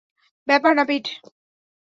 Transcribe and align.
ব্যাপার 0.47 0.71
না, 0.75 0.83
পিট। 0.85 1.05